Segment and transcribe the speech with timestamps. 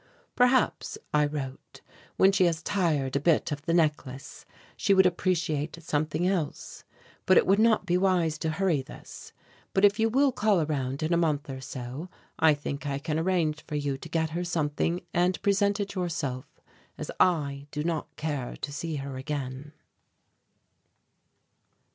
[0.35, 1.81] "Perhaps," I wrote,
[2.17, 6.83] "when she has tired a bit of the necklace, she would appreciate something else.
[7.27, 9.31] But it would not be wise to hurry this;
[9.75, 12.09] but if you will call around in a month or so,
[12.39, 16.47] I think I can arrange for you to get her something and present it yourself,
[16.97, 19.71] as I do not care to see her again."